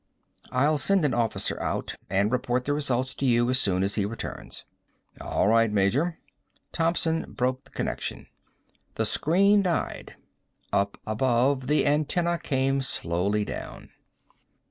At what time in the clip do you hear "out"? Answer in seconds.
1.61-1.95